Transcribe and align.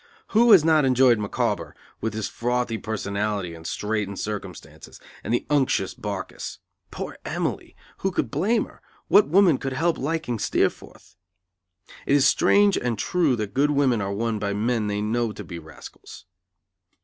Who 0.29 0.51
has 0.51 0.65
not 0.65 0.83
enjoyed 0.83 1.19
Micawber, 1.19 1.75
with 1.99 2.15
his 2.15 2.27
frothy 2.27 2.79
personality 2.79 3.53
and 3.53 3.67
straitened 3.67 4.17
circumstances, 4.19 4.99
and 5.23 5.31
the 5.31 5.45
unctuous 5.47 5.93
Barkis. 5.93 6.57
Poor 6.89 7.19
Emily! 7.23 7.75
Who 7.97 8.09
could 8.09 8.31
blame 8.31 8.65
her? 8.65 8.81
What 9.09 9.27
woman 9.27 9.59
could 9.59 9.73
help 9.73 9.99
liking 9.99 10.39
Steerforth? 10.39 11.17
It 12.07 12.15
is 12.15 12.25
strange 12.25 12.79
and 12.79 12.97
true 12.97 13.35
that 13.35 13.53
good 13.53 13.69
women 13.69 14.01
are 14.01 14.11
won 14.11 14.39
by 14.39 14.53
men 14.55 14.87
they 14.87 15.01
know 15.01 15.33
to 15.33 15.43
be 15.43 15.59
rascals. 15.59 16.25